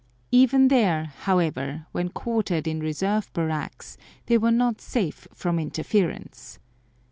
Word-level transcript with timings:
Even 0.31 0.69
there, 0.69 1.13
however, 1.27 1.85
when 1.91 2.09
quartered 2.09 2.67
in 2.67 2.79
reserve 2.79 3.31
barracks, 3.33 3.99
they 4.25 4.35
were 4.39 4.49
not 4.49 4.81
safe 4.81 5.27
from 5.31 5.59
interference. 5.59 6.57